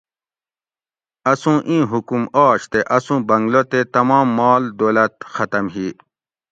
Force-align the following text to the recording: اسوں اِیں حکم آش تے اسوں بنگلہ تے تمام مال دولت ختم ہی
اسوں 1.31 1.57
اِیں 1.67 1.83
حکم 1.91 2.21
آش 2.45 2.61
تے 2.71 2.79
اسوں 2.97 3.19
بنگلہ 3.29 3.61
تے 3.71 3.79
تمام 3.95 4.27
مال 4.37 4.63
دولت 4.79 5.13
ختم 5.33 5.65
ہی 5.73 5.87